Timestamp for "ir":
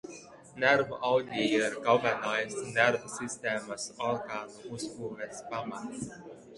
1.57-1.75